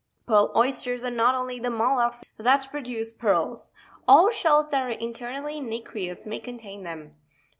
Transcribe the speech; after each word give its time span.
Pearl 0.25 0.51
Oysters 0.57 1.03
are 1.03 1.11
not 1.11 1.33
the 1.35 1.39
only 1.39 1.59
mollusks 1.59 2.23
that 2.39 2.67
produce 2.71 3.13
pearls. 3.13 3.71
All 4.07 4.31
shells 4.31 4.69
that 4.71 4.81
are 4.81 4.89
internally 4.89 5.59
nacreous 5.59 6.25
may 6.25 6.39
contain 6.39 6.81
them. 6.81 7.13